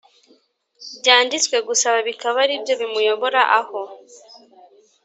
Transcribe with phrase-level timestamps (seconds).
[0.99, 3.81] Byanditswe gusa bikaba ari byo bimuyobora aho